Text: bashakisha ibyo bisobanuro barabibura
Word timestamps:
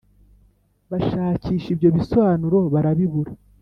bashakisha 0.89 1.67
ibyo 1.73 1.89
bisobanuro 1.97 2.57
barabibura 2.73 3.31